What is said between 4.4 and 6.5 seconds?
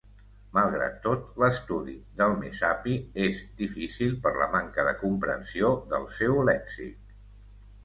la manca de comprensió del seu